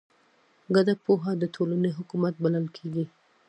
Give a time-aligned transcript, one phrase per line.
[0.75, 3.05] ګډه پوهه د ټولنې حکمت بلل کېږي.